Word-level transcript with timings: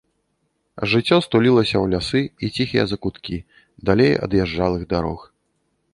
Жыццё 0.93 1.17
стулілася 1.25 1.77
ў 1.83 1.93
лясы 1.93 2.21
і 2.47 2.51
ціхія 2.55 2.85
закуткі, 2.95 3.35
далей 3.91 4.11
ад 4.29 4.37
язджалых 4.43 4.83
дарог. 4.95 5.19